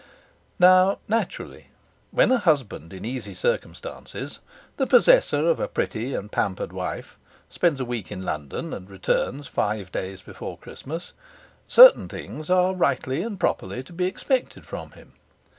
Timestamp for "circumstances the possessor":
3.35-5.47